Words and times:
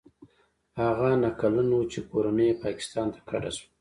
هغه 0.81 1.09
نهه 1.21 1.31
کلن 1.41 1.69
و 1.73 1.79
چې 1.91 1.99
کورنۍ 2.09 2.47
یې 2.49 2.59
پاکستان 2.63 3.07
ته 3.13 3.19
کډه 3.29 3.51
شوه. 3.55 3.67